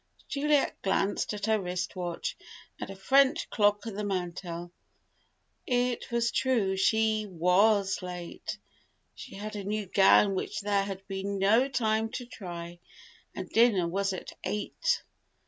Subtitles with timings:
[0.27, 2.35] Juliet glanced at her wrist watch
[2.79, 4.71] and a French clock on the mantel.
[5.67, 8.57] It was true, she was late!
[9.13, 12.79] She had a new gown which there had been no time to try,
[13.35, 15.03] and dinner was at eight.